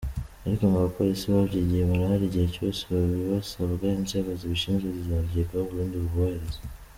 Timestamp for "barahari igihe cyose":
1.89-2.81